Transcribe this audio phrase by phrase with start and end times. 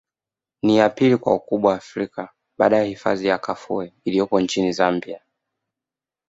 [0.63, 5.21] Ni ya pili kwa ukubwa Afrika baada ya hifadhi ya Kafue iliyopo nchini Zambia